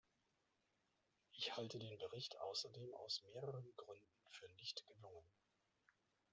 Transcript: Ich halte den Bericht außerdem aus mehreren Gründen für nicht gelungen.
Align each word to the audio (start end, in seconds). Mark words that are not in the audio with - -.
Ich 1.31 1.55
halte 1.55 1.77
den 1.77 1.95
Bericht 1.99 2.35
außerdem 2.39 2.91
aus 2.95 3.21
mehreren 3.21 3.71
Gründen 3.77 4.29
für 4.31 4.49
nicht 4.55 4.83
gelungen. 4.87 5.29